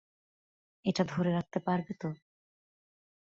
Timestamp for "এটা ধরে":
0.85-1.31